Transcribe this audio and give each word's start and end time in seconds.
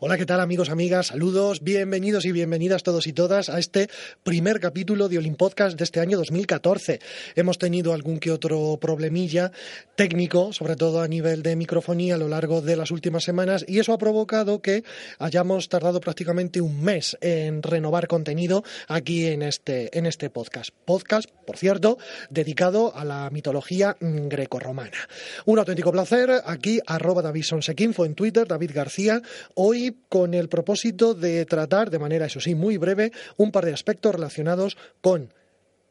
Hola, 0.00 0.16
¿qué 0.16 0.26
tal 0.26 0.38
amigos, 0.38 0.70
amigas? 0.70 1.08
Saludos, 1.08 1.64
bienvenidos 1.64 2.24
y 2.24 2.30
bienvenidas 2.30 2.84
todos 2.84 3.08
y 3.08 3.12
todas 3.12 3.48
a 3.48 3.58
este 3.58 3.90
primer 4.22 4.60
capítulo 4.60 5.08
de 5.08 5.18
Olim 5.18 5.34
Podcast 5.34 5.76
de 5.76 5.82
este 5.82 5.98
año 5.98 6.16
2014. 6.18 7.00
Hemos 7.34 7.58
tenido 7.58 7.92
algún 7.92 8.20
que 8.20 8.30
otro 8.30 8.78
problemilla 8.80 9.50
técnico, 9.96 10.52
sobre 10.52 10.76
todo 10.76 11.00
a 11.00 11.08
nivel 11.08 11.42
de 11.42 11.56
microfonía 11.56 12.14
a 12.14 12.18
lo 12.18 12.28
largo 12.28 12.62
de 12.62 12.76
las 12.76 12.92
últimas 12.92 13.24
semanas 13.24 13.64
y 13.66 13.80
eso 13.80 13.92
ha 13.92 13.98
provocado 13.98 14.62
que 14.62 14.84
hayamos 15.18 15.68
tardado 15.68 16.00
prácticamente 16.00 16.60
un 16.60 16.80
mes 16.80 17.18
en 17.20 17.60
renovar 17.60 18.06
contenido 18.06 18.62
aquí 18.86 19.26
en 19.26 19.42
este, 19.42 19.98
en 19.98 20.06
este 20.06 20.30
podcast. 20.30 20.70
Podcast, 20.84 21.28
por 21.44 21.56
cierto, 21.56 21.98
dedicado 22.30 22.94
a 22.94 23.04
la 23.04 23.30
mitología 23.30 23.96
grecorromana. 24.00 25.08
Un 25.44 25.58
auténtico 25.58 25.90
placer. 25.90 26.30
Aquí, 26.44 26.78
arroba 26.86 27.20
David 27.20 27.42
Sonsequinfo 27.42 28.04
en 28.04 28.14
Twitter, 28.14 28.46
David 28.46 28.70
García. 28.72 29.20
Hoy 29.54 29.87
con 30.08 30.34
el 30.34 30.48
propósito 30.48 31.14
de 31.14 31.44
tratar 31.46 31.90
de 31.90 31.98
manera, 31.98 32.26
eso 32.26 32.40
sí, 32.40 32.54
muy 32.54 32.76
breve, 32.76 33.12
un 33.36 33.52
par 33.52 33.64
de 33.64 33.72
aspectos 33.72 34.14
relacionados 34.14 34.76
con 35.00 35.32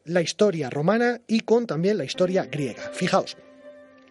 la 0.04 0.22
historia 0.22 0.70
romana 0.70 1.20
y 1.26 1.40
con 1.40 1.66
también 1.66 1.98
la 1.98 2.04
historia 2.04 2.46
griega. 2.46 2.90
Fijaos, 2.92 3.36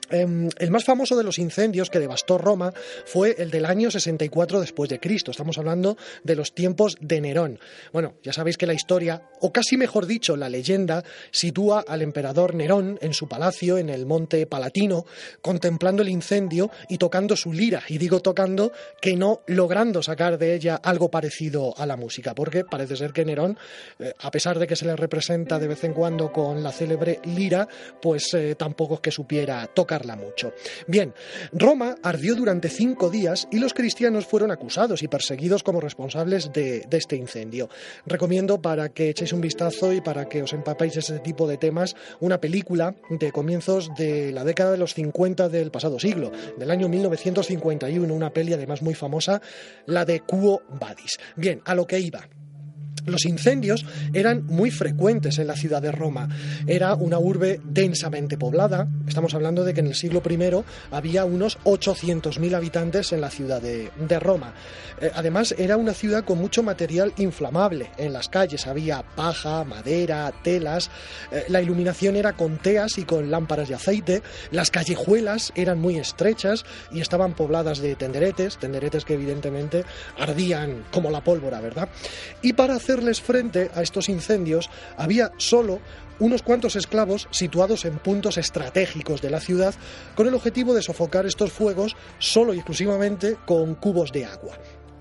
Em, 0.10 0.50
el 0.58 0.72
más 0.72 0.86
famoso 0.86 1.18
de 1.18 1.24
los 1.24 1.38
incendios 1.38 1.90
que 1.90 2.00
devastó 2.00 2.38
Roma 2.38 2.74
fue 3.06 3.36
el 3.38 3.52
del 3.52 3.66
año 3.66 3.92
64 3.92 4.62
después 4.62 4.90
de 4.90 5.00
Cristo. 5.00 5.32
Estamos 5.32 5.58
hablando 5.58 5.98
de 6.24 6.36
los 6.36 6.54
tiempos 6.54 6.96
de 7.02 7.20
Nerón. 7.20 7.60
Bueno, 7.92 8.16
ya 8.24 8.32
sabéis 8.32 8.58
que 8.58 8.66
la 8.66 8.74
historia, 8.74 9.24
o 9.42 9.52
casi 9.52 9.76
mejor 9.76 10.06
dicho, 10.06 10.38
la 10.38 10.50
leyenda, 10.50 11.04
sitúa 11.32 11.84
al 11.86 12.02
emperador 12.02 12.56
Nerón 12.56 12.98
en 13.02 13.14
su 13.14 13.28
palacio 13.28 13.78
en 13.78 13.90
el 13.90 14.06
monte 14.06 14.46
Palatino, 14.48 15.06
contemplando 15.42 16.04
el 16.04 16.10
incendio 16.10 16.72
y 16.88 16.98
tocando 16.98 17.36
su 17.36 17.52
lira. 17.52 17.84
Y 17.90 17.98
digo 17.98 18.22
tocando 18.22 18.72
que 19.02 19.16
no 19.18 19.42
logrando 19.48 20.02
sacar 20.02 20.38
de 20.38 20.56
ella 20.56 20.76
algo 20.76 21.12
parecido 21.12 21.74
a 21.78 21.86
la 21.86 21.98
música, 21.98 22.34
porque 22.34 22.64
parece 22.64 22.96
ser 22.96 23.12
que 23.12 23.26
Nerón, 23.26 23.58
eh, 24.00 24.14
a 24.20 24.32
pesar 24.32 24.58
de 24.58 24.68
que 24.68 24.76
se 24.76 24.86
le 24.86 24.96
representa 24.96 25.60
de 25.60 25.68
vez 25.68 25.84
en 25.84 25.94
cuando 25.94 26.32
con 26.32 26.64
la 26.64 26.72
célebre 26.72 27.20
lira, 27.26 27.68
pues 28.02 28.34
eh, 28.34 28.56
tampoco 28.56 28.96
es 28.96 29.00
que 29.02 29.12
supiera 29.12 29.68
tocar 29.68 29.97
Bien, 30.88 31.14
Roma 31.52 31.96
ardió 32.04 32.36
durante 32.36 32.70
cinco 32.70 33.10
días 33.10 33.48
y 33.52 33.60
los 33.60 33.74
cristianos 33.74 34.26
fueron 34.26 34.52
acusados 34.52 35.04
y 35.04 35.08
perseguidos 35.08 35.64
como 35.64 35.82
responsables 35.82 36.52
de, 36.52 36.86
este 36.92 37.16
incendio. 37.16 37.70
Recomiendo 38.06 38.62
para 38.62 38.90
que 38.90 39.10
echéis 39.10 39.34
un 39.34 39.42
vistazo 39.42 39.94
y 39.94 40.02
para 40.02 40.28
que 40.28 40.42
os 40.42 40.54
empapéis 40.54 40.98
ese 40.98 41.20
tipo 41.20 41.48
de 41.48 41.58
temas 41.58 41.96
una 42.20 42.40
película 42.40 42.96
de 43.10 43.32
comienzos 43.32 43.92
de 43.96 44.32
la 44.32 44.44
década 44.44 44.72
de 44.72 44.78
los 44.78 44.94
50 44.94 45.50
del 45.50 45.72
pasado 45.72 46.00
siglo, 46.00 46.32
del 46.58 46.72
año 46.72 46.90
1951, 46.90 48.14
una 48.14 48.32
peli 48.32 48.54
además 48.54 48.82
muy 48.82 48.96
famosa, 48.96 49.42
la 49.86 50.06
de 50.06 50.22
Quo 50.22 50.62
Vadis. 50.80 51.18
Bien, 51.36 51.62
a 51.66 51.76
lo 51.76 51.86
que 51.86 52.00
iba. 52.00 52.28
Los 53.08 53.26
incendios 53.26 53.86
eran 54.14 54.46
muy 54.48 54.70
frecuentes 54.70 55.40
en 55.40 55.48
la 55.48 55.56
ciudad 55.56 55.82
de 55.82 55.94
Roma. 55.94 56.28
Era 56.68 56.94
una 56.94 57.18
urbe 57.20 57.62
densamente 57.64 58.38
poblada. 58.38 58.90
Estamos 59.08 59.34
hablando 59.34 59.64
de 59.64 59.74
que 59.74 59.80
en 59.80 59.88
el 59.88 59.96
siglo 59.96 60.22
I 60.30 60.38
había 60.92 61.24
unos 61.24 61.58
800.000 61.64 62.54
habitantes 62.54 63.14
en 63.14 63.22
la 63.22 63.30
ciudad 63.30 63.62
de, 63.62 64.20
Roma. 64.20 64.54
Eh, 65.00 65.10
además, 65.16 65.56
era 65.58 65.78
una 65.78 65.94
ciudad 65.94 66.26
con 66.26 66.38
mucho 66.38 66.64
material 66.64 67.14
inflamable. 67.18 67.92
En 67.98 68.12
las 68.12 68.28
calles 68.28 68.68
había 68.68 69.04
paja, 69.04 69.64
madera, 69.64 70.34
telas. 70.44 70.92
Eh, 71.32 71.46
la 71.48 71.62
iluminación 71.62 72.18
era 72.18 72.34
con 72.34 72.58
teas 72.58 72.98
y 72.98 73.06
con 73.06 73.32
lámparas 73.32 73.70
de 73.70 73.76
aceite. 73.76 74.22
Las 74.52 74.70
callejuelas 74.70 75.54
eran 75.56 75.80
muy 75.80 75.98
estrechas 75.98 76.66
y 76.92 77.00
estaban 77.00 77.36
pobladas 77.36 77.80
de 77.80 77.96
tenderetes, 77.96 78.58
tenderetes 78.58 79.06
que 79.06 79.14
evidentemente 79.14 79.86
ardían 80.20 80.84
como 80.92 81.10
la 81.10 81.24
pólvora, 81.24 81.62
¿verdad? 81.62 81.88
Y 82.42 82.52
para 82.52 82.76
hacer 82.76 82.97
frente 83.22 83.70
a 83.76 83.82
estos 83.82 84.10
incendios 84.10 84.70
había 84.98 85.32
solo 85.38 85.80
unos 86.20 86.42
cuantos 86.42 86.76
esclavos 86.76 87.28
situados 87.32 87.86
en 87.86 88.00
puntos 88.00 88.38
estratégicos 88.38 89.22
de 89.22 89.30
la 89.30 89.40
ciudad 89.40 89.76
con 90.16 90.28
el 90.28 90.34
objetivo 90.34 90.74
de 90.74 90.82
sofocar 90.82 91.26
estos 91.26 91.52
fuegos 91.52 91.96
solo 92.18 92.54
y 92.54 92.58
exclusivamente 92.58 93.38
con 93.46 93.76
cubos 93.76 94.12
de 94.12 94.26
agua. 94.26 94.58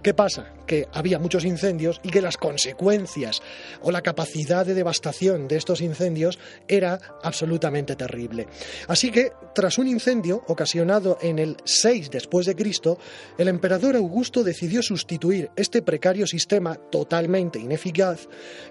¿Qué 0.06 0.14
pasa? 0.14 0.52
Que 0.68 0.86
había 0.92 1.18
muchos 1.18 1.44
incendios 1.44 2.00
y 2.04 2.10
que 2.10 2.22
las 2.22 2.36
consecuencias 2.36 3.42
o 3.82 3.90
la 3.90 4.02
capacidad 4.02 4.64
de 4.64 4.74
devastación 4.74 5.48
de 5.48 5.56
estos 5.56 5.80
incendios 5.80 6.38
era 6.68 7.00
absolutamente 7.24 7.96
terrible. 7.96 8.46
Así 8.86 9.10
que, 9.10 9.32
tras 9.52 9.78
un 9.78 9.88
incendio 9.88 10.44
ocasionado 10.46 11.18
en 11.20 11.40
el 11.40 11.56
6 11.64 12.12
después 12.12 12.46
de 12.46 12.54
Cristo, 12.54 13.00
el 13.36 13.48
emperador 13.48 13.96
Augusto 13.96 14.44
decidió 14.44 14.80
sustituir 14.80 15.50
este 15.56 15.82
precario 15.82 16.28
sistema 16.28 16.76
totalmente 16.76 17.58
ineficaz, 17.58 18.28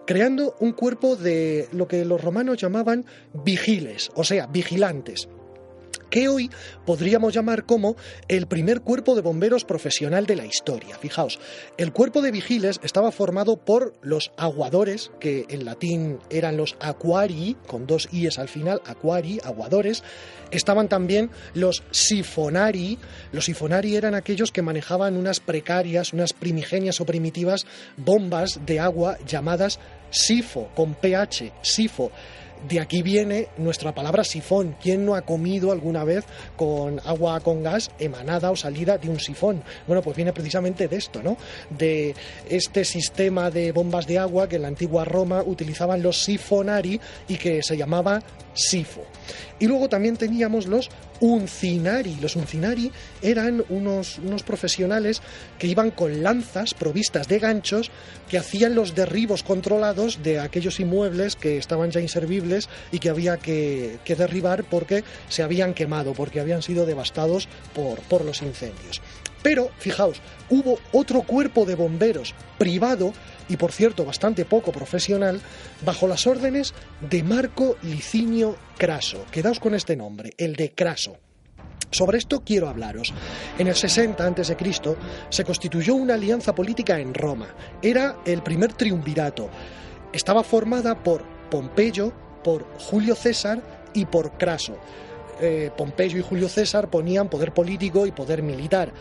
creando 0.08 0.56
un 0.62 0.72
cuerpo 0.72 1.18
de 1.18 1.68
lo 1.74 1.86
que 1.86 2.06
los 2.06 2.22
romanos 2.24 2.60
llamaban 2.60 3.06
vigiles, 3.34 4.10
o 4.16 4.24
sea, 4.24 4.48
vigilantes 4.48 5.28
que 6.16 6.30
hoy 6.30 6.50
podríamos 6.86 7.34
llamar 7.34 7.66
como 7.66 7.98
el 8.30 8.48
primer 8.48 8.80
cuerpo 8.80 9.16
de 9.16 9.22
bomberos 9.22 9.66
profesional 9.66 10.26
de 10.26 10.38
la 10.38 10.46
historia. 10.46 10.98
Fijaos, 10.98 11.42
el 11.78 11.92
cuerpo 11.92 12.22
de 12.22 12.32
vigiles 12.32 12.80
estaba 12.84 13.12
formado 13.12 13.58
por 13.58 13.96
los 14.02 14.32
aguadores, 14.38 15.12
que 15.20 15.46
en 15.50 15.66
latín 15.66 16.20
eran 16.30 16.56
los 16.56 16.78
aquarii, 16.80 17.58
con 17.68 17.86
dos 17.86 18.08
ies 18.14 18.40
al 18.40 18.48
final, 18.48 18.82
aquari, 18.86 19.42
aguadores. 19.44 20.06
Estaban 20.52 20.88
también 20.88 21.32
los 21.54 21.84
sifonari. 21.92 22.98
Los 23.34 23.44
sifonari 23.44 23.98
eran 23.98 24.16
aquellos 24.16 24.54
que 24.54 24.62
manejaban 24.62 25.18
unas 25.18 25.42
precarias, 25.42 26.14
unas 26.14 26.32
primigenias 26.32 27.02
o 27.02 27.06
primitivas 27.06 27.66
bombas 27.98 28.62
de 28.66 28.80
agua 28.80 29.18
llamadas 29.28 29.82
sifo, 30.12 30.70
con 30.76 30.94
pH, 30.94 31.52
sifo 31.62 32.10
de 32.68 32.80
aquí 32.80 33.02
viene 33.02 33.48
nuestra 33.58 33.94
palabra 33.94 34.24
sifón. 34.24 34.76
¿Quién 34.82 35.06
no 35.06 35.16
ha 35.16 35.22
comido 35.22 35.72
alguna 35.72 36.04
vez 36.04 36.26
con 36.56 37.00
agua 37.06 37.40
con 37.40 37.64
gas 37.64 37.92
emanada 38.00 38.52
o 38.52 38.56
salida 38.56 38.98
de 38.98 39.10
un 39.10 39.20
sifón? 39.20 39.64
Bueno, 39.88 40.02
pues 40.02 40.16
viene 40.16 40.34
precisamente 40.34 40.88
de 40.88 40.96
esto, 40.96 41.22
¿no? 41.22 41.38
De 41.70 42.16
este 42.50 42.86
sistema 42.86 43.52
de 43.52 43.72
bombas 43.72 44.08
de 44.08 44.20
agua 44.20 44.48
que 44.48 44.56
en 44.56 44.64
la 44.64 44.68
antigua 44.70 45.06
Roma 45.06 45.44
utilizaban 45.46 46.02
los 46.02 46.24
sifonari 46.24 47.00
y 47.28 47.38
que 47.38 47.62
se 47.62 47.78
llamaba 47.78 48.22
sifo. 48.54 49.04
Y 49.60 49.68
luego 49.68 49.88
también 49.88 50.18
teníamos 50.18 50.66
los 50.66 50.90
uncinari. 51.20 52.16
Los 52.22 52.36
uncinari 52.36 52.92
eran 53.22 53.64
unos, 53.70 54.20
profesionales 54.46 55.22
que 55.58 55.68
iban 55.68 55.92
con 55.92 56.24
lanzas 56.24 56.74
provistas 56.74 57.28
de 57.28 57.40
ganchos 57.40 57.92
que 58.30 58.38
hacían 58.38 58.76
los 58.76 58.96
derribos 58.96 59.44
controlados 59.44 60.22
de 60.24 60.40
aquellos 60.40 60.80
inmuebles 60.80 61.36
que 61.36 61.58
estaban 61.58 61.92
ya 61.92 62.02
inservibles 62.02 62.70
y 62.92 63.00
que 63.00 63.10
había 63.10 63.38
que, 63.38 64.00
derribar 64.06 64.64
porque 64.64 65.04
se 65.30 65.44
habían 65.44 65.74
quemado, 65.74 66.14
porque 66.14 66.40
habían 66.40 66.62
sido 66.62 66.86
devastados 66.86 67.48
por 67.74 68.26
los 68.26 68.42
incendios. 68.42 69.02
Pero, 69.46 69.70
fijaos, 69.78 70.24
hubo 70.50 70.80
otro 70.92 71.22
cuerpo 71.22 71.66
de 71.66 71.76
bomberos 71.76 72.34
privado 72.58 73.14
y 73.48 73.58
por 73.58 73.72
cierto 73.72 74.04
bastante 74.04 74.44
poco 74.44 74.72
profesional, 74.72 75.40
bajo 75.86 76.08
las 76.08 76.26
órdenes 76.26 76.74
de 77.08 77.22
Marco 77.22 77.78
Licinio 77.84 78.56
Craso. 78.76 79.24
Quedaos 79.30 79.60
con 79.60 79.76
este 79.76 79.96
nombre, 79.96 80.34
el 80.40 80.56
de 80.56 80.72
Craso. 80.72 81.18
Sobre 81.92 82.18
esto 82.18 82.42
quiero 82.44 82.70
hablaros. 82.70 83.14
En 83.60 83.68
el 83.68 83.76
60 83.76 84.26
a.C. 84.26 84.58
se 85.30 85.44
constituyó 85.44 85.94
una 85.94 86.16
alianza 86.16 86.56
política 86.56 87.00
en 87.00 87.14
Roma. 87.14 87.54
Era 87.84 88.18
el 88.26 88.42
primer 88.42 88.74
triunvirato. 88.74 89.52
Estaba 90.12 90.44
formada 90.44 91.04
por 91.04 91.24
Pompeyo, 91.52 92.12
por 92.44 92.66
Julio 92.80 93.14
César 93.14 93.62
y 93.94 94.06
por 94.06 94.40
Craso. 94.40 94.80
Eh, 95.40 95.70
Pompeyo 95.78 96.18
y 96.18 96.22
Julio 96.24 96.48
César 96.48 96.90
ponían 96.90 97.30
poder 97.30 97.54
político 97.54 98.08
y 98.08 98.12
poder 98.12 98.42
militar. 98.42 98.92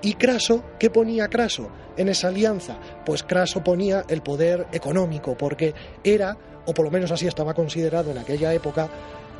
¿Y 0.00 0.14
Craso? 0.14 0.62
¿Qué 0.78 0.90
ponía 0.90 1.28
Craso 1.28 1.70
en 1.96 2.08
esa 2.08 2.28
alianza? 2.28 2.78
Pues 3.04 3.22
Craso 3.22 3.64
ponía 3.64 4.04
el 4.08 4.22
poder 4.22 4.66
económico, 4.72 5.36
porque 5.36 5.74
era, 6.04 6.36
o 6.66 6.74
por 6.74 6.84
lo 6.84 6.90
menos 6.90 7.10
así 7.10 7.26
estaba 7.26 7.54
considerado 7.54 8.12
en 8.12 8.18
aquella 8.18 8.52
época, 8.54 8.88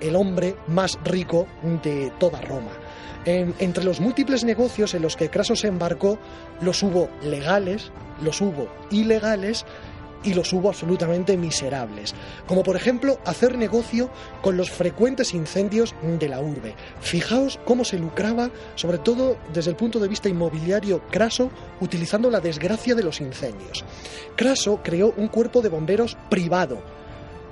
el 0.00 0.17
hombre 0.17 0.56
más 0.67 0.99
rico 1.05 1.47
de 1.83 2.12
toda 2.19 2.41
Roma. 2.41 2.73
entre 3.25 3.85
los 3.85 4.00
múltiples 4.00 4.43
negocios 4.43 4.94
en 4.94 5.03
los 5.03 5.17
que 5.17 5.29
Craso 5.29 5.55
se 5.55 5.69
embarcó, 5.69 6.19
los 6.61 6.83
hubo 6.83 7.11
legales, 7.23 7.93
los 8.23 8.41
hubo 8.41 8.69
ilegales 8.91 9.67
y 10.25 10.35
los 10.35 10.53
hubo 10.53 10.69
absolutamente 10.69 11.37
miserables, 11.37 12.15
como 12.47 12.62
por 12.62 12.76
ejemplo 12.76 13.19
hacer 13.25 13.56
negocio 13.56 14.11
con 14.43 14.56
los 14.56 14.70
frecuentes 14.70 15.35
incendios 15.35 15.94
de 16.03 16.29
la 16.29 16.41
urbe. 16.41 16.75
Fijaos 17.00 17.59
cómo 17.65 17.85
se 17.85 17.99
lucraba, 17.99 18.50
sobre 18.75 18.99
todo 18.99 19.37
desde 19.53 19.70
el 19.70 19.76
punto 19.76 19.99
de 19.99 20.09
vista 20.09 20.29
inmobiliario, 20.29 21.03
Craso, 21.11 21.50
utilizando 21.81 22.31
la 22.31 22.41
desgracia 22.41 22.94
de 22.94 23.03
los 23.03 23.20
incendios. 23.20 23.85
Craso 24.37 24.81
creó 24.82 25.15
un 25.17 25.29
cuerpo 25.29 25.62
de 25.62 25.69
bomberos 25.69 26.17
privado. 26.29 26.82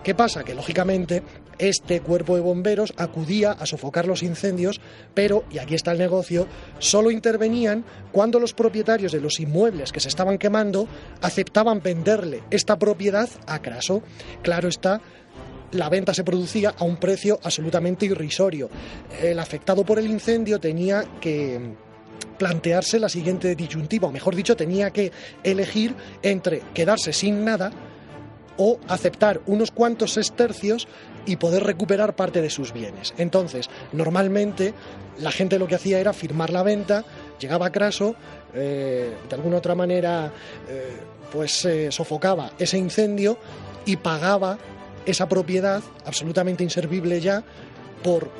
¿Qué 0.02 0.14
pasa? 0.14 0.44
Que 0.44 0.54
lógicamente 0.54 1.22
Este 1.58 2.00
cuerpo 2.00 2.34
de 2.34 2.42
bomberos 2.42 2.92
acudía 2.96 3.52
a 3.52 3.64
sofocar 3.64 4.06
los 4.06 4.22
incendios, 4.22 4.80
pero, 5.14 5.44
y 5.50 5.58
aquí 5.58 5.74
está 5.74 5.92
el 5.92 5.98
negocio, 5.98 6.46
solo 6.78 7.10
intervenían 7.10 7.84
cuando 8.12 8.38
los 8.38 8.52
propietarios 8.52 9.12
de 9.12 9.20
los 9.20 9.40
inmuebles 9.40 9.92
que 9.92 10.00
se 10.00 10.08
estaban 10.08 10.36
quemando 10.38 10.86
aceptaban 11.22 11.80
venderle 11.82 12.42
esta 12.50 12.78
propiedad 12.78 13.28
a 13.46 13.62
Craso. 13.62 14.02
Claro 14.42 14.68
está, 14.68 15.00
la 15.72 15.88
venta 15.88 16.12
se 16.12 16.24
producía 16.24 16.74
a 16.76 16.84
un 16.84 16.96
precio 16.96 17.40
absolutamente 17.42 18.06
irrisorio. 18.06 18.68
El 19.22 19.38
afectado 19.38 19.84
por 19.84 19.98
el 19.98 20.06
incendio 20.06 20.60
tenía 20.60 21.04
que 21.20 21.74
plantearse 22.38 22.98
la 22.98 23.08
siguiente 23.08 23.54
disyuntiva, 23.54 24.08
o 24.08 24.12
mejor 24.12 24.34
dicho, 24.34 24.56
tenía 24.56 24.90
que 24.90 25.10
elegir 25.42 25.94
entre 26.22 26.60
quedarse 26.74 27.12
sin 27.12 27.44
nada 27.44 27.72
o 28.56 28.78
aceptar 28.88 29.40
unos 29.46 29.70
cuantos 29.70 30.12
sestercios 30.12 30.88
y 31.26 31.36
poder 31.36 31.64
recuperar 31.64 32.14
parte 32.14 32.40
de 32.40 32.50
sus 32.50 32.72
bienes. 32.72 33.14
Entonces, 33.18 33.68
normalmente 33.92 34.74
la 35.18 35.32
gente 35.32 35.58
lo 35.58 35.66
que 35.66 35.74
hacía 35.74 35.98
era 35.98 36.12
firmar 36.12 36.50
la 36.50 36.62
venta, 36.62 37.04
llegaba 37.40 37.66
a 37.66 37.72
Craso, 37.72 38.14
eh, 38.54 39.12
de 39.28 39.34
alguna 39.34 39.58
otra 39.58 39.74
manera, 39.74 40.32
eh, 40.68 40.96
pues 41.32 41.66
sofocaba 41.90 42.52
ese 42.58 42.78
incendio 42.78 43.36
y 43.84 43.96
pagaba 43.96 44.58
esa 45.04 45.28
propiedad 45.28 45.82
absolutamente 46.04 46.64
inservible 46.64 47.20
ya 47.20 47.42
por 48.02 48.30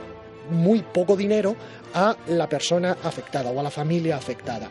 muy 0.50 0.82
poco 0.82 1.16
dinero 1.16 1.56
a 1.94 2.16
la 2.28 2.48
persona 2.48 2.96
afectada 3.02 3.50
o 3.50 3.60
a 3.60 3.62
la 3.62 3.70
familia 3.70 4.16
afectada. 4.16 4.70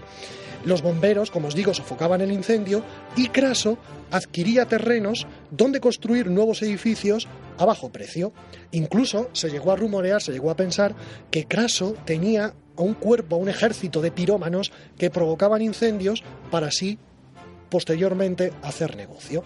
Los 0.66 0.82
bomberos, 0.82 1.30
como 1.30 1.48
os 1.48 1.56
digo, 1.56 1.76
sofocaban 1.76 2.22
el 2.22 2.32
incendio 2.32 2.84
y 3.16 3.28
Craso 3.30 3.78
adquiría 4.10 4.66
terrenos 4.66 5.28
donde 5.52 5.80
construir 5.80 6.28
nuevos 6.28 6.64
edificios 6.64 7.28
a 7.60 7.66
bajo 7.66 7.92
precio. 7.92 8.34
Incluso 8.72 9.30
se 9.34 9.52
llegó 9.52 9.72
a 9.72 9.76
rumorear, 9.76 10.24
se 10.24 10.32
llegó 10.32 10.50
a 10.50 10.56
pensar 10.56 10.96
que 11.30 11.46
Craso 11.46 11.96
tenía 12.06 12.56
un 12.78 12.96
cuerpo, 12.96 13.36
un 13.36 13.48
ejército 13.48 14.02
de 14.02 14.12
pirómanos 14.12 14.72
que 14.98 15.12
provocaban 15.12 15.62
incendios 15.62 16.24
para 16.50 16.68
así 16.68 16.98
posteriormente 17.70 18.54
hacer 18.64 18.96
negocio. 18.96 19.44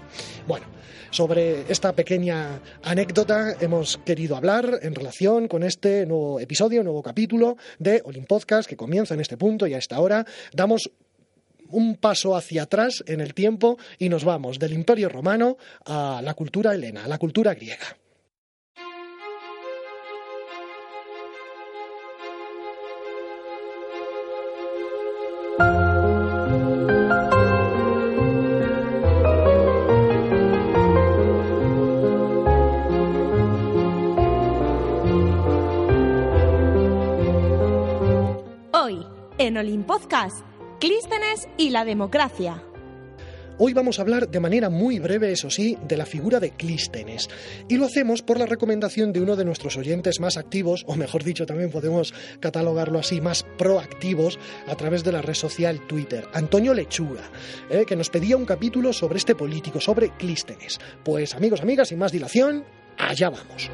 Bueno, 0.48 0.66
sobre 1.12 1.72
esta 1.72 1.94
pequeña 1.94 2.62
anécdota 2.84 3.56
hemos 3.60 3.98
querido 3.98 4.36
hablar 4.36 4.80
en 4.82 4.94
relación 4.94 5.48
con 5.48 5.64
este 5.64 6.06
nuevo 6.06 6.40
episodio, 6.40 6.84
nuevo 6.84 7.02
capítulo 7.02 7.58
de 7.80 8.02
Olim 8.06 8.26
Podcast 8.26 8.70
que 8.70 8.78
comienza 8.78 9.16
en 9.16 9.22
este 9.22 9.38
punto 9.38 9.66
y 9.66 9.74
a 9.74 9.78
esta 9.78 10.00
hora. 10.00 10.26
Damos 10.54 10.92
un 11.70 11.96
paso 11.96 12.36
hacia 12.36 12.64
atrás 12.64 13.04
en 13.08 13.22
el 13.22 13.34
tiempo 13.34 13.78
y 13.98 14.10
nos 14.10 14.24
vamos 14.24 14.60
del 14.60 14.74
Imperio 14.74 15.10
Romano 15.10 15.58
a 15.86 16.22
la 16.24 16.34
cultura 16.34 16.74
helena, 16.74 17.06
a 17.06 17.08
la 17.08 17.18
cultura 17.18 17.54
griega. 17.54 17.98
En 39.70 39.76
Olimpodcast, 39.76 40.46
Clístenes 40.80 41.48
y 41.58 41.70
la 41.70 41.86
democracia. 41.86 42.64
Hoy 43.60 43.74
vamos 43.74 44.00
a 44.00 44.04
hablar 44.04 44.30
de 44.30 44.40
manera 44.40 44.70
muy 44.70 45.00
breve, 45.00 45.32
eso 45.32 45.50
sí, 45.50 45.78
de 45.86 45.98
la 45.98 46.06
figura 46.06 46.40
de 46.40 46.52
Clístenes. 46.52 47.30
Y 47.68 47.78
lo 47.78 47.86
hacemos 47.86 48.22
por 48.22 48.40
la 48.40 48.46
recomendación 48.46 49.12
de 49.12 49.22
uno 49.22 49.36
de 49.36 49.46
nuestros 49.46 49.76
oyentes 49.78 50.20
más 50.22 50.38
activos, 50.38 50.86
o 50.88 50.96
mejor 50.96 51.24
dicho, 51.24 51.46
también 51.46 51.70
podemos 51.70 52.14
catalogarlo 52.40 53.00
así, 53.00 53.20
más 53.22 53.44
proactivos, 53.58 54.40
a 54.68 54.76
través 54.76 55.04
de 55.04 55.12
la 55.12 55.22
red 55.22 55.34
social 55.34 55.86
Twitter, 55.88 56.26
Antonio 56.34 56.74
Lechuga, 56.74 57.30
eh, 57.70 57.84
que 57.86 57.98
nos 57.98 58.10
pedía 58.10 58.38
un 58.38 58.46
capítulo 58.46 58.94
sobre 58.94 59.18
este 59.18 59.36
político, 59.36 59.82
sobre 59.82 60.16
Clístenes. 60.16 60.80
Pues 61.04 61.36
amigos, 61.36 61.62
amigas, 61.62 61.90
sin 61.90 62.00
más 62.00 62.14
dilación, 62.14 62.64
allá 62.98 63.30
vamos. 63.30 63.70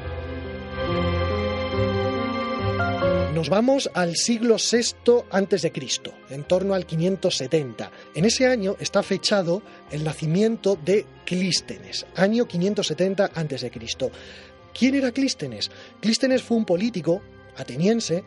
Nos 3.36 3.50
vamos 3.50 3.90
al 3.92 4.16
siglo 4.16 4.56
VI 4.56 5.70
Cristo, 5.70 6.14
en 6.30 6.44
torno 6.44 6.72
al 6.72 6.86
570. 6.86 7.90
En 8.14 8.24
ese 8.24 8.46
año 8.46 8.76
está 8.80 9.02
fechado 9.02 9.60
el 9.90 10.04
nacimiento 10.04 10.78
de 10.82 11.04
Clístenes, 11.26 12.06
año 12.14 12.48
570 12.48 13.32
antes 13.34 13.60
de 13.60 13.70
Cristo. 13.70 14.10
¿Quién 14.72 14.94
era 14.94 15.12
Clístenes? 15.12 15.70
Clístenes 16.00 16.42
fue 16.42 16.56
un 16.56 16.64
político 16.64 17.20
ateniense 17.58 18.24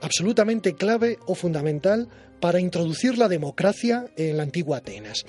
absolutamente 0.00 0.76
clave 0.76 1.18
o 1.26 1.34
fundamental 1.34 2.08
para 2.38 2.60
introducir 2.60 3.18
la 3.18 3.26
democracia 3.26 4.06
en 4.16 4.36
la 4.36 4.44
antigua 4.44 4.76
Atenas. 4.76 5.24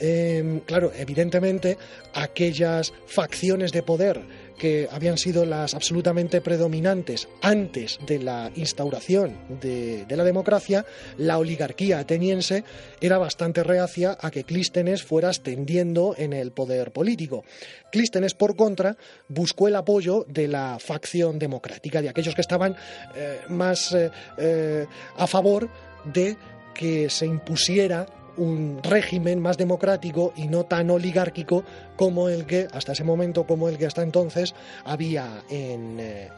Em, 0.00 0.60
claro, 0.60 0.92
evidentemente, 0.96 1.76
aquellas 2.14 2.92
facciones 3.06 3.72
de 3.72 3.82
poder 3.82 4.20
que 4.58 4.88
habían 4.90 5.16
sido 5.16 5.46
las 5.46 5.74
absolutamente 5.74 6.40
predominantes 6.40 7.28
antes 7.40 7.98
de 8.06 8.18
la 8.18 8.50
instauración 8.56 9.36
de, 9.60 10.04
la 10.08 10.24
democracia, 10.24 10.84
la 11.16 11.38
oligarquía 11.38 12.00
ateniense 12.00 12.64
era 13.00 13.18
bastante 13.18 13.62
reacia 13.62 14.18
a 14.20 14.30
que 14.30 14.44
Clístenes 14.44 15.02
fuera 15.02 15.30
ascendiendo 15.30 16.14
en 16.18 16.32
el 16.32 16.50
poder 16.50 16.90
político. 16.90 17.44
Clístenes, 17.92 18.34
por 18.34 18.56
contra, 18.56 18.96
buscó 19.28 19.68
el 19.68 19.76
apoyo 19.76 20.26
de 20.28 20.48
la 20.48 20.78
facción 20.80 21.38
democrática, 21.38 22.02
de 22.02 22.08
aquellos 22.08 22.34
que 22.34 22.40
estaban 22.40 22.76
eh, 23.14 23.40
más 23.48 23.92
eh, 23.92 24.10
eh, 24.36 24.86
a 25.16 25.26
favor 25.26 25.68
de 26.04 26.36
que 26.74 27.08
se 27.10 27.26
impusiera 27.26 28.06
un 28.38 28.80
régimen 28.82 29.40
más 29.40 29.58
democrático 29.58 30.32
y 30.36 30.48
no 30.48 30.64
tan 30.64 30.90
oligárquico 30.90 31.64
como 31.96 32.28
el 32.28 32.46
que, 32.46 32.68
hasta 32.72 32.92
ese 32.92 33.04
momento, 33.04 33.46
como 33.46 33.68
el 33.68 33.76
que 33.76 33.86
hasta 33.86 34.02
entonces 34.02 34.54
había 34.84 35.42
en, 35.50 35.98
eh, 36.00 36.30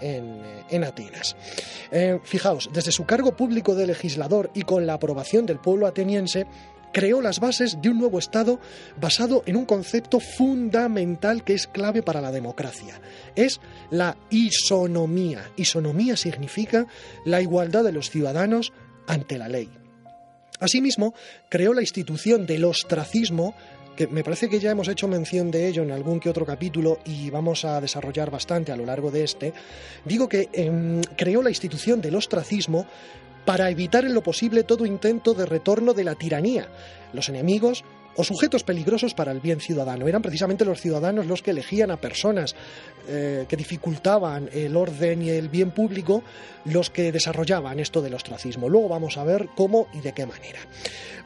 en, 0.68 0.84
Atenas. 0.84 1.36
Eh, 1.90 2.18
fijaos, 2.24 2.70
desde 2.72 2.92
su 2.92 3.04
cargo 3.04 3.36
público 3.36 3.74
de 3.74 3.86
legislador 3.86 4.50
y 4.54 4.62
con 4.62 4.86
la 4.86 4.94
aprobación 4.94 5.46
del 5.46 5.58
pueblo 5.58 5.86
ateniense, 5.86 6.46
creó 6.92 7.20
las 7.20 7.40
bases 7.40 7.78
de 7.80 7.90
un 7.90 7.98
nuevo 7.98 8.18
Estado 8.18 8.58
basado 9.00 9.42
en 9.46 9.56
un 9.56 9.64
concepto 9.64 10.20
fundamental 10.20 11.44
que 11.44 11.54
es 11.54 11.66
clave 11.66 12.02
para 12.02 12.20
la 12.20 12.32
democracia. 12.32 13.00
Es 13.36 13.60
la 13.90 14.16
isonomía. 14.30 15.50
Isonomía 15.56 16.16
significa 16.16 16.86
la 17.24 17.40
igualdad 17.40 17.84
de 17.84 17.92
los 17.92 18.10
ciudadanos 18.10 18.72
ante 19.06 19.38
la 19.38 19.48
ley. 19.48 19.79
Asimismo, 20.60 21.14
creó 21.48 21.72
la 21.72 21.80
institución 21.80 22.46
del 22.46 22.64
ostracismo, 22.64 23.54
que 23.96 24.06
me 24.06 24.22
parece 24.22 24.48
que 24.48 24.60
ya 24.60 24.70
hemos 24.70 24.88
hecho 24.88 25.08
mención 25.08 25.50
de 25.50 25.66
ello 25.66 25.82
en 25.82 25.90
algún 25.90 26.20
que 26.20 26.30
otro 26.30 26.46
capítulo 26.46 27.00
y 27.04 27.30
vamos 27.30 27.64
a 27.64 27.80
desarrollar 27.80 28.30
bastante 28.30 28.72
a 28.72 28.76
lo 28.76 28.86
largo 28.86 29.10
de 29.10 29.24
este. 29.24 29.52
Digo 30.04 30.28
que 30.28 30.48
em, 30.52 31.02
creó 31.16 31.42
la 31.42 31.50
institución 31.50 32.00
del 32.00 32.14
ostracismo 32.14 32.86
para 33.44 33.70
evitar 33.70 34.04
en 34.04 34.14
lo 34.14 34.22
posible 34.22 34.64
todo 34.64 34.86
intento 34.86 35.34
de 35.34 35.46
retorno 35.46 35.92
de 35.94 36.04
la 36.04 36.14
tiranía. 36.14 36.68
Los 37.12 37.28
enemigos 37.28 37.84
o 38.20 38.24
sujetos 38.24 38.64
peligrosos 38.64 39.14
para 39.14 39.32
el 39.32 39.40
bien 39.40 39.60
ciudadano. 39.60 40.06
Eran 40.06 40.20
precisamente 40.20 40.66
los 40.66 40.80
ciudadanos 40.80 41.26
los 41.26 41.42
que 41.42 41.52
elegían 41.52 41.90
a 41.90 41.96
personas 41.96 42.54
eh, 43.08 43.46
que 43.48 43.56
dificultaban 43.56 44.50
el 44.52 44.76
orden 44.76 45.22
y 45.22 45.30
el 45.30 45.48
bien 45.48 45.70
público, 45.70 46.22
los 46.66 46.90
que 46.90 47.12
desarrollaban 47.12 47.80
esto 47.80 48.02
del 48.02 48.14
ostracismo. 48.14 48.68
Luego 48.68 48.88
vamos 48.88 49.16
a 49.16 49.24
ver 49.24 49.48
cómo 49.56 49.88
y 49.94 50.00
de 50.00 50.12
qué 50.12 50.26
manera. 50.26 50.60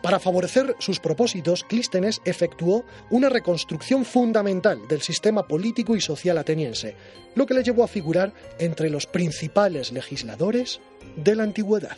Para 0.02 0.20
favorecer 0.20 0.76
sus 0.78 1.00
propósitos, 1.00 1.64
Clístenes 1.64 2.20
efectuó 2.24 2.84
una 3.10 3.28
reconstrucción 3.28 4.04
fundamental 4.04 4.86
del 4.86 5.02
sistema 5.02 5.48
político 5.48 5.96
y 5.96 6.00
social 6.00 6.38
ateniense, 6.38 6.94
lo 7.34 7.46
que 7.46 7.54
le 7.54 7.64
llevó 7.64 7.82
a 7.82 7.88
figurar 7.88 8.32
entre 8.58 8.88
los 8.88 9.06
principales 9.06 9.90
legisladores 9.90 10.80
de 11.16 11.34
la 11.34 11.42
antigüedad. 11.42 11.96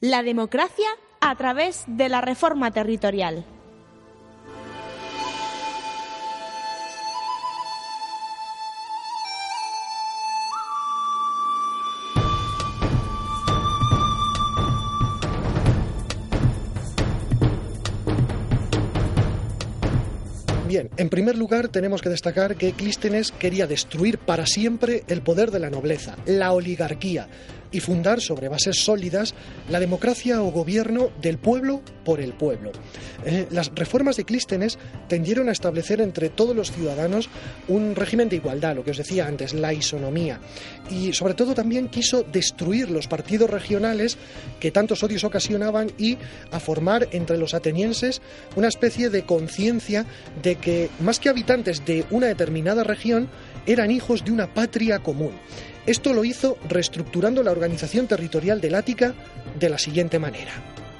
La 0.00 0.22
democracia 0.22 0.86
a 1.20 1.34
través 1.36 1.84
de 1.86 2.08
la 2.08 2.20
reforma 2.20 2.70
territorial. 2.70 3.44
Bien, 20.68 20.90
en 20.98 21.08
primer 21.08 21.38
lugar 21.38 21.68
tenemos 21.68 22.02
que 22.02 22.10
destacar 22.10 22.56
que 22.56 22.72
Clístenes 22.72 23.32
quería 23.32 23.66
destruir 23.66 24.18
para 24.18 24.44
siempre 24.44 25.02
el 25.08 25.22
poder 25.22 25.50
de 25.50 25.60
la 25.60 25.70
nobleza, 25.70 26.16
la 26.26 26.52
oligarquía, 26.52 27.26
y 27.70 27.80
fundar 27.80 28.20
sobre 28.20 28.48
bases 28.48 28.84
sólidas 28.84 29.34
la 29.68 29.80
democracia 29.80 30.42
o 30.42 30.50
gobierno 30.50 31.10
del 31.20 31.38
pueblo 31.38 31.82
por 32.04 32.20
el 32.20 32.32
pueblo. 32.32 32.72
Eh, 33.24 33.46
las 33.50 33.70
reformas 33.74 34.16
de 34.16 34.24
Clístenes 34.24 34.78
tendieron 35.08 35.48
a 35.48 35.52
establecer 35.52 36.00
entre 36.00 36.30
todos 36.30 36.54
los 36.54 36.72
ciudadanos 36.72 37.28
un 37.68 37.94
régimen 37.94 38.28
de 38.28 38.36
igualdad, 38.36 38.76
lo 38.76 38.84
que 38.84 38.92
os 38.92 38.96
decía 38.96 39.26
antes, 39.26 39.52
la 39.54 39.72
isonomía, 39.72 40.40
y 40.90 41.12
sobre 41.12 41.34
todo 41.34 41.54
también 41.54 41.88
quiso 41.88 42.22
destruir 42.22 42.90
los 42.90 43.08
partidos 43.08 43.50
regionales 43.50 44.16
que 44.60 44.70
tantos 44.70 45.02
odios 45.02 45.24
ocasionaban 45.24 45.92
y 45.98 46.18
a 46.50 46.60
formar 46.60 47.08
entre 47.12 47.38
los 47.38 47.54
atenienses 47.54 48.22
una 48.56 48.68
especie 48.68 49.10
de 49.10 49.24
conciencia 49.24 50.06
de 50.42 50.56
que 50.56 50.90
más 51.00 51.20
que 51.20 51.28
habitantes 51.28 51.84
de 51.84 52.04
una 52.10 52.26
determinada 52.26 52.84
región 52.84 53.28
eran 53.66 53.90
hijos 53.90 54.24
de 54.24 54.32
una 54.32 54.52
patria 54.52 55.00
común. 55.00 55.32
Esto 55.88 56.12
lo 56.12 56.22
hizo 56.22 56.58
reestructurando 56.68 57.42
la 57.42 57.50
organización 57.50 58.06
territorial 58.06 58.60
del 58.60 58.74
Ática 58.74 59.14
de 59.58 59.70
la 59.70 59.78
siguiente 59.78 60.18
manera. 60.18 60.52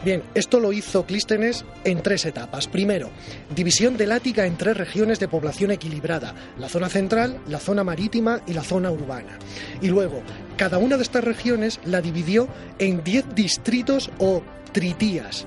Bien, 0.02 0.23
esto 0.35 0.61
lo 0.61 0.73
hizo 0.73 1.04
Clístenes 1.04 1.66
en 1.85 2.00
tres 2.00 2.25
etapas. 2.25 2.68
Primero, 2.68 3.11
división 3.54 3.99
del 3.99 4.12
Ática 4.12 4.47
en 4.47 4.57
tres 4.57 4.78
regiones 4.78 5.21
de 5.21 5.28
población 5.28 5.73
equilibrada, 5.73 6.35
la 6.57 6.71
zona 6.71 6.88
central, 6.88 7.38
la 7.49 7.61
zona 7.61 7.85
marítima 7.85 8.40
y 8.47 8.54
la 8.54 8.62
zona 8.62 8.90
urbana. 8.90 9.38
Y 9.83 9.88
luego, 9.88 10.23
cada 10.57 10.78
una 10.78 10.97
de 10.97 11.02
estas 11.02 11.23
regiones 11.23 11.80
la 11.85 12.00
dividió 12.00 12.49
en 12.78 13.04
diez 13.04 13.26
distritos 13.35 14.11
o 14.16 14.42
tritías. 14.73 15.47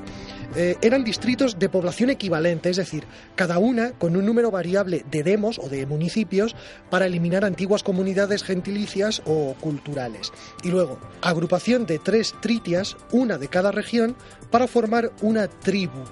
Eh, 0.56 0.78
eran 0.82 1.04
distritos 1.04 1.60
de 1.60 1.70
población 1.70 2.10
equivalente, 2.10 2.70
es 2.70 2.78
decir, 2.78 3.06
cada 3.36 3.58
una 3.58 3.92
con 3.94 4.18
un 4.18 4.26
número 4.26 4.52
variable 4.52 5.06
de 5.10 5.24
demos 5.24 5.60
o 5.60 5.70
de 5.70 5.86
municipios 5.86 6.56
para 6.90 7.06
eliminar 7.06 7.46
antiguas 7.46 7.84
comunidades 7.84 8.44
gentilicias 8.44 9.22
o 9.26 9.56
culturales. 9.62 10.32
Y 10.64 10.70
luego, 10.70 11.00
agrupación 11.22 11.86
de 11.86 12.00
tres 12.00 12.36
tritias, 12.42 12.98
una 13.12 13.38
de 13.38 13.48
cada 13.48 13.72
región, 13.72 14.16
para 14.50 14.68
formar 14.68 15.12
una 15.22 15.48
tribu, 15.48 16.04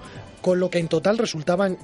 con 0.41 0.59
lo 0.59 0.69
que 0.69 0.79
en 0.79 0.87
total 0.87 1.17
resultaban 1.17 1.77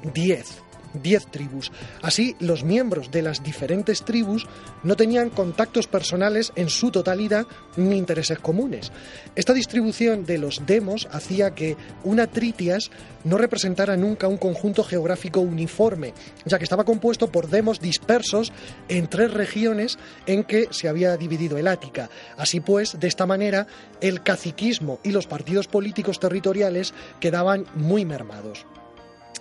diez. 1.02 1.16
10 1.16 1.28
tribus. 1.28 1.72
Así, 2.02 2.36
los 2.40 2.64
miembros 2.64 3.10
de 3.10 3.22
las 3.22 3.42
diferentes 3.42 4.04
tribus 4.04 4.48
no 4.84 4.96
tenían 4.96 5.30
contactos 5.30 5.88
personales 5.88 6.52
en 6.56 6.70
su 6.70 6.92
totalidad 6.92 7.48
ni 7.78 7.98
intereses 7.98 8.40
comunes. 8.40 8.92
Esta 9.36 9.54
distribución 9.54 10.26
de 10.26 10.38
los 10.38 10.66
demos 10.66 11.08
hacía 11.12 11.56
que 11.56 11.78
una 12.04 12.28
tritias 12.28 12.92
no 13.24 13.38
representara 13.38 13.96
nunca 13.96 14.28
un 14.28 14.38
conjunto 14.38 14.84
geográfico 14.84 15.40
uniforme, 15.40 16.14
ya 16.46 16.58
que 16.58 16.66
estaba 16.66 16.84
compuesto 16.84 17.32
por 17.32 17.48
demos 17.48 17.80
dispersos 17.80 18.52
en 18.90 19.08
tres 19.08 19.34
regiones 19.34 19.98
en 20.26 20.44
que 20.44 20.68
se 20.72 20.90
había 20.90 21.16
dividido 21.16 21.58
el 21.58 21.68
Ática. 21.68 22.10
Así 22.38 22.60
pues, 22.60 23.00
de 23.00 23.08
esta 23.08 23.26
manera, 23.26 23.68
el 24.02 24.22
caciquismo 24.22 25.00
y 25.02 25.12
los 25.12 25.28
partidos 25.28 25.68
políticos 25.68 26.20
territoriales 26.20 26.94
quedaban 27.22 27.66
muy 27.76 28.04
mermados. 28.04 28.66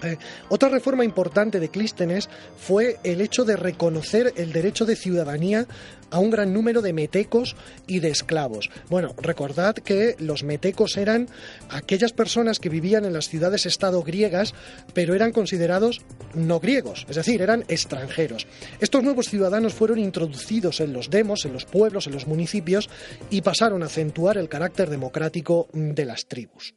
Eh, 0.04 0.18
otra 0.48 0.68
reforma 0.68 1.04
importante 1.04 1.60
de 1.60 1.68
Clístenes 1.68 2.28
fue 2.56 2.98
el 3.04 3.20
hecho 3.20 3.44
de 3.44 3.56
reconocer 3.56 4.32
el 4.36 4.52
derecho 4.52 4.84
de 4.84 4.96
ciudadanía 4.96 5.66
a 6.10 6.18
un 6.18 6.30
gran 6.30 6.52
número 6.52 6.82
de 6.82 6.92
metecos 6.92 7.56
y 7.86 7.98
de 7.98 8.10
esclavos. 8.10 8.70
Bueno, 8.88 9.14
recordad 9.18 9.74
que 9.74 10.14
los 10.18 10.44
metecos 10.44 10.96
eran 10.96 11.28
aquellas 11.70 12.12
personas 12.12 12.60
que 12.60 12.68
vivían 12.68 13.04
en 13.04 13.12
las 13.12 13.28
ciudades-estado 13.28 14.02
griegas, 14.02 14.54
pero 14.92 15.14
eran 15.14 15.32
considerados 15.32 16.02
no 16.34 16.60
griegos, 16.60 17.06
es 17.08 17.16
decir, 17.16 17.42
eran 17.42 17.64
extranjeros. 17.68 18.46
Estos 18.80 19.02
nuevos 19.02 19.28
ciudadanos 19.28 19.74
fueron 19.74 19.98
introducidos 19.98 20.80
en 20.80 20.92
los 20.92 21.10
demos, 21.10 21.44
en 21.46 21.52
los 21.52 21.64
pueblos, 21.64 22.06
en 22.06 22.12
los 22.12 22.26
municipios 22.26 22.88
y 23.30 23.42
pasaron 23.42 23.82
a 23.82 23.86
acentuar 23.86 24.38
el 24.38 24.48
carácter 24.48 24.90
democrático 24.90 25.68
de 25.72 26.04
las 26.04 26.26
tribus. 26.26 26.74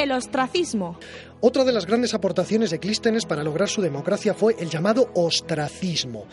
El 0.00 0.12
ostracismo. 0.12 0.98
Otra 1.42 1.64
de 1.64 1.72
las 1.72 1.86
grandes 1.86 2.12
aportaciones 2.12 2.70
de 2.70 2.78
Clístenes 2.78 3.24
para 3.24 3.42
lograr 3.42 3.70
su 3.70 3.80
democracia 3.80 4.34
fue 4.34 4.56
el 4.58 4.68
llamado 4.68 5.08
ostracismo. 5.14 6.26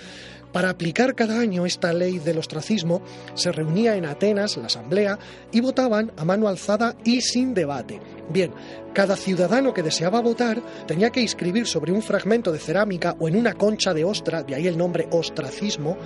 Para 0.52 0.70
aplicar 0.70 1.16
cada 1.16 1.40
año 1.40 1.66
esta 1.66 1.94
ley 1.94 2.20
del 2.20 2.40
ostracismo, 2.40 3.02
se 3.34 3.52
reunía 3.52 3.96
en 3.96 4.06
Atenas 4.06 4.58
la 4.58 4.66
asamblea 4.66 5.18
y 5.52 5.62
votaban 5.62 6.12
a 6.18 6.26
mano 6.26 6.48
alzada 6.48 6.96
y 7.06 7.22
sin 7.22 7.54
debate. 7.54 8.02
Bien, 8.30 8.52
cada 8.94 9.16
ciudadano 9.16 9.74
que 9.74 9.84
deseaba 9.84 10.20
votar 10.22 10.62
tenía 10.88 11.10
que 11.10 11.22
inscribir 11.22 11.68
sobre 11.68 11.92
un 11.92 12.02
fragmento 12.02 12.52
de 12.52 12.60
cerámica 12.60 13.16
o 13.20 13.28
en 13.28 13.36
una 13.36 13.54
concha 13.54 13.94
de 13.94 14.04
ostra, 14.04 14.44
de 14.44 14.56
ahí 14.56 14.68
el 14.68 14.78
nombre 14.78 15.08
ostracismo, 15.12 15.98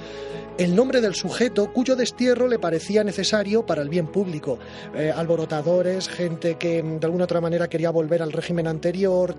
el 0.57 0.75
nombre 0.75 1.01
del 1.01 1.15
sujeto 1.15 1.71
cuyo 1.71 1.95
destierro 1.95 2.47
le 2.47 2.59
parecía 2.59 3.03
necesario 3.03 3.65
para 3.65 3.81
el 3.81 3.89
bien 3.89 4.07
público. 4.07 4.59
Eh, 4.93 5.11
alborotadores, 5.15 6.09
gente 6.09 6.55
que 6.55 6.83
de 6.83 7.05
alguna 7.05 7.23
otra 7.23 7.41
manera 7.41 7.69
quería 7.69 7.89
volver 7.89 8.21
al 8.21 8.33
régimen 8.33 8.67
anterior, 8.67 8.90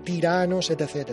tiranos, 0.03 0.69
etc. 0.69 1.11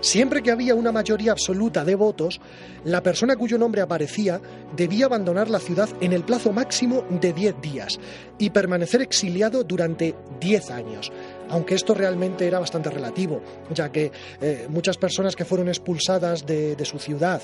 Siempre 0.00 0.42
que 0.42 0.50
había 0.50 0.74
una 0.74 0.92
mayoría 0.92 1.32
absoluta 1.32 1.84
de 1.84 1.94
votos, 1.94 2.40
la 2.84 3.02
persona 3.02 3.36
cuyo 3.36 3.58
nombre 3.58 3.82
aparecía 3.82 4.40
debía 4.74 5.06
abandonar 5.06 5.48
la 5.48 5.60
ciudad 5.60 5.88
en 6.00 6.12
el 6.12 6.24
plazo 6.24 6.52
máximo 6.52 7.04
de 7.08 7.32
10 7.32 7.60
días 7.60 8.00
y 8.38 8.50
permanecer 8.50 9.02
exiliado 9.02 9.64
durante 9.64 10.14
10 10.40 10.70
años 10.70 11.12
aunque 11.48 11.74
esto 11.74 11.92
realmente 11.92 12.46
era 12.46 12.60
bastante 12.60 12.88
relativo, 12.88 13.42
ya 13.74 13.92
que 13.92 14.10
eh, 14.40 14.66
muchas 14.70 14.96
personas 14.96 15.36
que 15.36 15.44
fueron 15.44 15.68
expulsadas 15.68 16.46
de 16.46 16.82
su 16.86 16.98
ciudad 16.98 17.42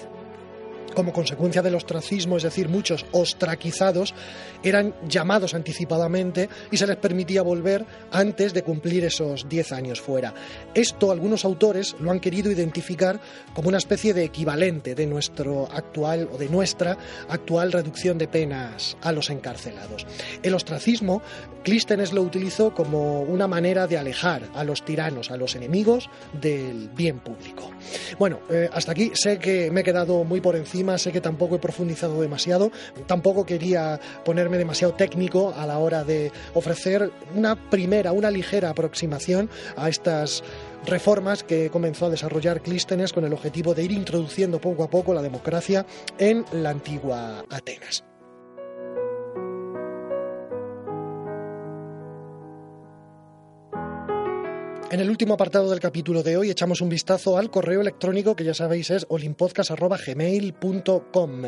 como 0.94 1.12
consecuencia 1.12 1.62
del 1.62 1.74
ostracismo, 1.74 2.36
es 2.36 2.42
decir, 2.42 2.68
muchos 2.68 3.06
ostraquizados, 3.12 4.14
eran 4.62 4.94
llamados 5.08 5.54
anticipadamente 5.54 6.48
y 6.70 6.76
se 6.76 6.86
les 6.86 6.96
permitía 6.96 7.42
volver 7.42 7.84
antes 8.10 8.52
de 8.52 8.62
cumplir 8.62 9.04
esos 9.04 9.48
10 9.48 9.72
años 9.72 10.00
fuera. 10.00 10.34
Esto 10.74 11.10
algunos 11.10 11.44
autores 11.44 11.96
lo 12.00 12.10
han 12.10 12.20
querido 12.20 12.50
identificar 12.50 13.20
como 13.54 13.68
una 13.68 13.78
especie 13.78 14.14
de 14.14 14.24
equivalente 14.24 14.94
de 14.94 15.06
nuestro 15.06 15.68
actual 15.72 16.28
o 16.32 16.38
de 16.38 16.48
nuestra 16.48 16.96
actual 17.28 17.72
reducción 17.72 18.18
de 18.18 18.28
penas 18.28 18.96
a 19.02 19.12
los 19.12 19.30
encarcelados. 19.30 20.06
El 20.42 20.54
ostracismo, 20.54 21.22
Clístenes 21.62 22.12
lo 22.12 22.22
utilizó 22.22 22.72
como 22.72 23.22
una 23.22 23.46
manera 23.46 23.86
de 23.86 23.98
alejar 23.98 24.42
a 24.54 24.64
los 24.64 24.84
tiranos, 24.84 25.30
a 25.30 25.36
los 25.36 25.54
enemigos 25.54 26.08
del 26.40 26.88
bien 26.88 27.18
público. 27.18 27.70
Bueno, 28.18 28.40
eh, 28.50 28.68
hasta 28.72 28.92
aquí 28.92 29.10
sé 29.14 29.38
que 29.38 29.70
me 29.70 29.80
he 29.80 29.84
quedado 29.84 30.24
muy 30.24 30.40
por 30.40 30.56
encima 30.56 30.77
sé 30.98 31.12
que 31.12 31.20
tampoco 31.20 31.56
he 31.56 31.58
profundizado 31.58 32.20
demasiado, 32.20 32.70
tampoco 33.06 33.44
quería 33.44 34.00
ponerme 34.24 34.58
demasiado 34.58 34.94
técnico 34.94 35.54
a 35.56 35.66
la 35.66 35.78
hora 35.78 36.04
de 36.04 36.32
ofrecer 36.54 37.10
una 37.34 37.56
primera, 37.70 38.12
una 38.12 38.30
ligera 38.30 38.70
aproximación 38.70 39.50
a 39.76 39.88
estas 39.88 40.42
reformas 40.86 41.42
que 41.42 41.70
comenzó 41.70 42.06
a 42.06 42.10
desarrollar 42.10 42.62
Clístenes 42.62 43.12
con 43.12 43.24
el 43.24 43.32
objetivo 43.32 43.74
de 43.74 43.84
ir 43.84 43.92
introduciendo 43.92 44.60
poco 44.60 44.84
a 44.84 44.90
poco 44.90 45.14
la 45.14 45.22
democracia 45.22 45.84
en 46.18 46.44
la 46.52 46.70
antigua 46.70 47.44
Atenas. 47.50 48.07
En 54.90 55.00
el 55.00 55.10
último 55.10 55.34
apartado 55.34 55.68
del 55.68 55.80
capítulo 55.80 56.22
de 56.22 56.38
hoy 56.38 56.48
echamos 56.48 56.80
un 56.80 56.88
vistazo 56.88 57.36
al 57.36 57.50
correo 57.50 57.82
electrónico 57.82 58.34
que 58.34 58.44
ya 58.44 58.54
sabéis 58.54 58.88
es 58.88 59.04
olimpodcast.gmail.com. 59.10 61.42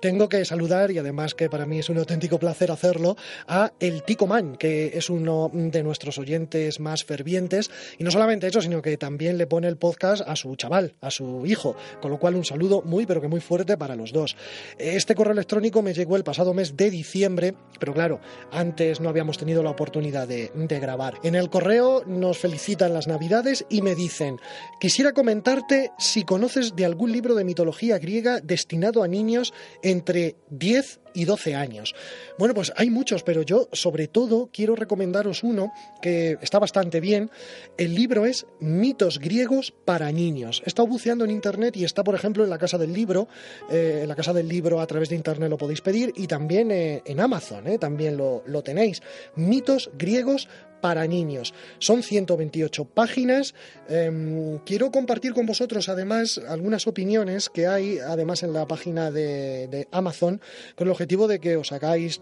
Tengo 0.00 0.28
que 0.28 0.44
saludar, 0.44 0.92
y 0.92 0.98
además 0.98 1.34
que 1.34 1.50
para 1.50 1.66
mí 1.66 1.80
es 1.80 1.88
un 1.88 1.98
auténtico 1.98 2.38
placer 2.38 2.70
hacerlo, 2.70 3.16
a 3.48 3.72
el 3.80 4.04
Tico 4.04 4.28
Man, 4.28 4.54
que 4.54 4.96
es 4.96 5.10
uno 5.10 5.50
de 5.52 5.82
nuestros 5.82 6.18
oyentes 6.18 6.78
más 6.78 7.02
fervientes. 7.02 7.68
Y 7.98 8.04
no 8.04 8.12
solamente 8.12 8.46
eso, 8.46 8.62
sino 8.62 8.80
que 8.80 8.96
también 8.96 9.38
le 9.38 9.48
pone 9.48 9.66
el 9.66 9.76
podcast 9.76 10.22
a 10.24 10.36
su 10.36 10.54
chaval, 10.54 10.94
a 11.00 11.10
su 11.10 11.46
hijo. 11.46 11.74
Con 12.00 12.12
lo 12.12 12.20
cual 12.20 12.36
un 12.36 12.44
saludo 12.44 12.82
muy, 12.82 13.06
pero 13.06 13.20
que 13.20 13.26
muy 13.26 13.40
fuerte 13.40 13.76
para 13.76 13.96
los 13.96 14.12
dos. 14.12 14.36
Este 14.78 15.16
correo 15.16 15.32
electrónico 15.32 15.82
me 15.82 15.94
llegó 15.94 16.14
el 16.14 16.22
pasado 16.22 16.54
mes 16.54 16.76
de 16.76 16.90
diciembre, 16.90 17.56
pero 17.80 17.92
claro, 17.92 18.20
antes 18.52 19.00
no 19.00 19.08
habíamos 19.08 19.36
tenido 19.36 19.64
la 19.64 19.70
oportunidad 19.70 20.28
de, 20.28 20.52
grabar. 20.54 21.14
En 21.24 21.34
el 21.34 21.50
correo 21.50 22.04
nos 22.06 22.38
felicita 22.38 22.83
las 22.92 23.06
navidades 23.06 23.64
y 23.68 23.82
me 23.82 23.94
dicen, 23.94 24.38
quisiera 24.80 25.12
comentarte 25.12 25.90
si 25.98 26.24
conoces 26.24 26.76
de 26.76 26.84
algún 26.84 27.12
libro 27.12 27.34
de 27.34 27.44
mitología 27.44 27.98
griega 27.98 28.40
destinado 28.40 29.02
a 29.02 29.08
niños 29.08 29.52
entre 29.82 30.36
10 30.50 31.00
y 31.14 31.24
12 31.24 31.54
años. 31.54 31.94
Bueno, 32.38 32.54
pues 32.54 32.72
hay 32.76 32.90
muchos, 32.90 33.22
pero 33.22 33.42
yo 33.42 33.68
sobre 33.72 34.08
todo 34.08 34.50
quiero 34.52 34.76
recomendaros 34.76 35.42
uno 35.42 35.72
que 36.02 36.36
está 36.42 36.58
bastante 36.58 37.00
bien. 37.00 37.30
El 37.78 37.94
libro 37.94 38.26
es 38.26 38.46
Mitos 38.60 39.20
griegos 39.20 39.72
para 39.84 40.10
niños. 40.12 40.62
He 40.66 40.68
estado 40.68 40.88
buceando 40.88 41.24
en 41.24 41.30
internet 41.30 41.76
y 41.76 41.84
está, 41.84 42.04
por 42.04 42.14
ejemplo, 42.14 42.44
en 42.44 42.50
la 42.50 42.58
Casa 42.58 42.76
del 42.76 42.92
Libro. 42.92 43.28
Eh, 43.70 44.00
en 44.02 44.08
la 44.08 44.16
Casa 44.16 44.32
del 44.32 44.48
Libro 44.48 44.80
a 44.80 44.86
través 44.86 45.08
de 45.08 45.16
internet 45.16 45.48
lo 45.48 45.56
podéis 45.56 45.80
pedir 45.80 46.12
y 46.16 46.26
también 46.26 46.70
eh, 46.70 47.02
en 47.06 47.20
Amazon, 47.20 47.66
eh, 47.68 47.78
también 47.78 48.16
lo, 48.16 48.42
lo 48.46 48.62
tenéis. 48.62 49.00
Mitos 49.36 49.90
griegos 49.96 50.48
para 50.84 51.06
niños. 51.06 51.54
Son 51.78 52.02
128 52.02 52.84
páginas. 52.84 53.54
Em, 53.88 54.58
quiero 54.66 54.90
compartir 54.90 55.32
con 55.32 55.46
vosotros 55.46 55.88
además 55.88 56.38
algunas 56.46 56.86
opiniones 56.86 57.48
que 57.48 57.66
hay 57.66 58.00
además 58.00 58.42
en 58.42 58.52
la 58.52 58.66
página 58.66 59.10
de, 59.10 59.66
de 59.68 59.88
Amazon 59.92 60.42
con 60.76 60.86
el 60.86 60.90
objetivo 60.90 61.26
de 61.26 61.40
que 61.40 61.56
os 61.56 61.72
hagáis 61.72 62.20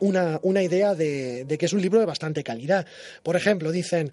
una, 0.00 0.38
una, 0.42 0.62
idea 0.62 0.94
de, 0.94 1.44
de, 1.44 1.58
que 1.58 1.66
es 1.66 1.72
un 1.72 1.82
libro 1.82 2.00
de 2.00 2.06
bastante 2.06 2.42
calidad. 2.42 2.86
Por 3.22 3.36
ejemplo, 3.36 3.72
dicen, 3.72 4.12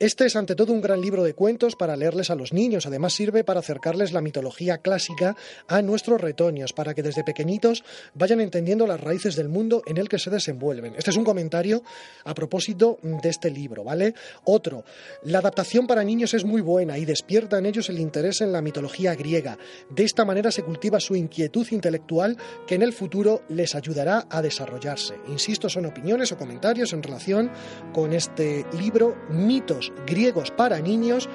este 0.00 0.26
es 0.26 0.36
ante 0.36 0.54
todo 0.54 0.72
un 0.72 0.80
gran 0.80 1.00
libro 1.00 1.24
de 1.24 1.34
cuentos 1.34 1.74
para 1.74 1.96
leerles 1.96 2.30
a 2.30 2.36
los 2.36 2.52
niños. 2.52 2.86
Además 2.86 3.14
sirve 3.14 3.42
para 3.42 3.58
acercarles 3.58 4.12
la 4.12 4.20
mitología 4.20 4.78
clásica 4.78 5.36
a 5.66 5.82
nuestros 5.82 6.20
retoños, 6.20 6.72
para 6.72 6.94
que 6.94 7.02
desde 7.02 7.24
pequeñitos 7.24 7.82
vayan 8.14 8.40
entendiendo 8.40 8.86
las 8.86 9.00
raíces 9.00 9.34
del 9.34 9.48
mundo 9.48 9.82
en 9.86 9.96
el 9.96 10.08
que 10.08 10.20
se 10.20 10.30
desenvuelven. 10.30 10.94
Este 10.96 11.10
es 11.10 11.16
un 11.16 11.24
comentario 11.24 11.82
a 12.24 12.32
propósito 12.32 13.00
de 13.02 13.28
este 13.28 13.50
libro, 13.50 13.82
¿vale? 13.82 14.14
Otro, 14.44 14.84
la 15.24 15.38
adaptación 15.38 15.88
para 15.88 16.04
niños 16.04 16.32
es 16.32 16.44
muy 16.44 16.60
buena 16.60 16.96
y 16.96 17.04
despierta 17.04 17.58
en 17.58 17.66
ellos 17.66 17.88
el 17.88 17.98
interés 17.98 18.40
en 18.40 18.52
la 18.52 18.62
mitología 18.62 19.16
griega. 19.16 19.58
De 19.90 20.04
esta 20.04 20.24
manera 20.24 20.52
se 20.52 20.62
cultiva 20.62 21.00
su 21.00 21.16
inquietud 21.16 21.66
intelectual 21.72 22.36
que 22.68 22.76
en 22.76 22.82
el 22.82 22.92
futuro 22.92 23.42
les 23.48 23.74
ayudará 23.74 24.28
a 24.30 24.42
desarrollarse. 24.42 25.14
Insisto, 25.26 25.68
son 25.68 25.86
opiniones 25.86 26.32
o 26.32 26.38
comentarios 26.38 26.92
en 26.92 27.02
relación 27.02 27.50
con 27.92 28.12
este 28.12 28.64
libro, 28.78 29.16
Mitos 29.30 29.92
griegos 30.06 30.50
para 30.50 30.78
niños. 30.80 31.28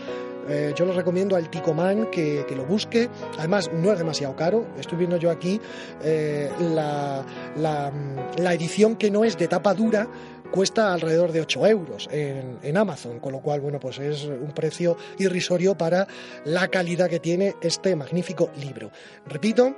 Eh, 0.49 0.73
yo 0.75 0.85
lo 0.85 0.93
recomiendo 0.93 1.35
al 1.35 1.49
Ticoman 1.49 2.09
que, 2.11 2.45
que, 2.47 2.55
lo 2.55 2.65
busque. 2.65 3.09
Además, 3.37 3.71
no 3.73 3.91
es 3.91 3.97
demasiado 3.97 4.35
caro. 4.35 4.67
Estoy 4.77 4.97
viendo 4.97 5.17
yo 5.17 5.31
aquí 5.31 5.59
eh, 6.03 6.51
la, 6.59 7.25
la, 7.55 7.91
la, 8.37 8.53
edición 8.53 8.95
que 8.95 9.09
no 9.09 9.23
es 9.23 9.37
de 9.37 9.47
tapa 9.47 9.73
dura. 9.73 10.07
Cuesta 10.51 10.93
alrededor 10.93 11.31
de 11.31 11.41
8 11.41 11.67
euros 11.67 12.07
en, 12.11 12.59
en 12.61 12.77
Amazon, 12.77 13.19
con 13.19 13.31
lo 13.31 13.39
cual, 13.39 13.61
bueno, 13.61 13.79
pues 13.79 13.97
es 13.97 14.25
un 14.25 14.51
precio 14.53 14.97
irrisorio 15.17 15.75
para 15.75 16.07
la 16.45 16.67
calidad 16.67 17.09
que 17.09 17.19
tiene 17.19 17.55
este 17.61 17.95
magnífico 17.95 18.51
libro. 18.61 18.91
Repito, 19.25 19.75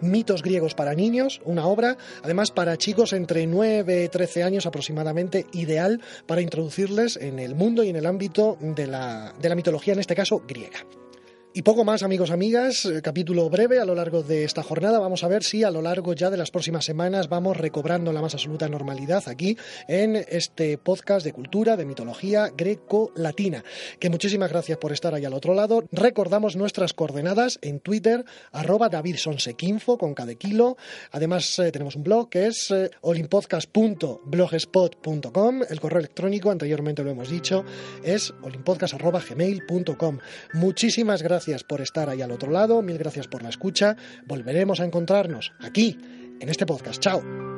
Mitos 0.00 0.42
griegos 0.42 0.74
para 0.74 0.94
niños, 0.94 1.40
una 1.44 1.66
obra, 1.66 1.96
además 2.22 2.50
para 2.50 2.76
chicos 2.76 3.12
entre 3.12 3.46
9 3.46 4.04
y 4.04 4.08
13 4.08 4.42
años 4.42 4.66
aproximadamente, 4.66 5.46
ideal 5.52 6.00
para 6.26 6.40
introducirles 6.40 7.16
en 7.16 7.38
el 7.38 7.54
mundo 7.54 7.82
y 7.84 7.88
en 7.88 7.96
el 7.96 8.06
ámbito 8.06 8.56
de 8.60 8.86
la, 8.86 9.34
de 9.40 9.48
la 9.48 9.54
mitología, 9.54 9.94
en 9.94 10.00
este 10.00 10.14
caso 10.14 10.42
griega. 10.46 10.84
Y 11.56 11.62
poco 11.62 11.84
más, 11.84 12.02
amigos, 12.02 12.32
amigas, 12.32 12.88
capítulo 13.00 13.48
breve 13.48 13.78
a 13.78 13.84
lo 13.84 13.94
largo 13.94 14.24
de 14.24 14.42
esta 14.42 14.64
jornada. 14.64 14.98
Vamos 14.98 15.22
a 15.22 15.28
ver 15.28 15.44
si 15.44 15.62
a 15.62 15.70
lo 15.70 15.82
largo 15.82 16.12
ya 16.12 16.28
de 16.28 16.36
las 16.36 16.50
próximas 16.50 16.84
semanas 16.84 17.28
vamos 17.28 17.56
recobrando 17.56 18.12
la 18.12 18.20
más 18.20 18.34
absoluta 18.34 18.68
normalidad 18.68 19.22
aquí 19.28 19.56
en 19.86 20.16
este 20.16 20.78
podcast 20.78 21.24
de 21.24 21.32
cultura, 21.32 21.76
de 21.76 21.84
mitología 21.84 22.50
greco-latina. 22.56 23.62
Que 24.00 24.10
muchísimas 24.10 24.50
gracias 24.50 24.78
por 24.78 24.90
estar 24.90 25.14
ahí 25.14 25.26
al 25.26 25.32
otro 25.32 25.54
lado. 25.54 25.84
Recordamos 25.92 26.56
nuestras 26.56 26.92
coordenadas 26.92 27.60
en 27.62 27.78
Twitter, 27.78 28.24
arroba 28.50 28.88
davidsonsequinfo 28.88 29.96
con 29.96 30.14
cada 30.14 30.34
kilo. 30.34 30.76
Además, 31.12 31.56
eh, 31.60 31.70
tenemos 31.70 31.94
un 31.94 32.02
blog 32.02 32.30
que 32.30 32.48
es 32.48 32.68
eh, 32.72 32.90
olimpodcast.blogspot.com. 33.02 35.62
El 35.70 35.78
correo 35.78 36.00
electrónico, 36.00 36.50
anteriormente 36.50 37.04
lo 37.04 37.12
hemos 37.12 37.30
dicho, 37.30 37.64
es 38.02 38.34
olimpodcast.gmail.com. 38.42 40.18
Muchísimas 40.54 41.22
gracias 41.22 41.43
gracias 41.44 41.64
por 41.64 41.82
estar 41.82 42.08
ahí 42.08 42.22
al 42.22 42.30
otro 42.30 42.50
lado, 42.50 42.80
mil 42.80 42.96
gracias 42.96 43.28
por 43.28 43.42
la 43.42 43.50
escucha. 43.50 43.96
Volveremos 44.26 44.80
a 44.80 44.86
encontrarnos 44.86 45.52
aquí, 45.60 45.98
en 46.40 46.48
este 46.48 46.64
podcast. 46.64 47.02
Chao. 47.02 47.53